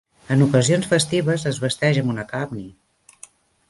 [0.35, 2.69] En ocasions festives, es vesteix amb una kabney.